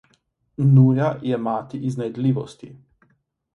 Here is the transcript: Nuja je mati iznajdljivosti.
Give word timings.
Nuja 0.69 1.09
je 1.33 1.39
mati 1.49 1.83
iznajdljivosti. 1.91 2.75